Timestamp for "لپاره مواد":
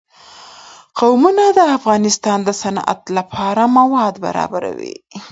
3.17-4.13